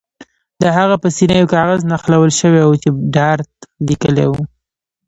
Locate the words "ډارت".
3.13-3.53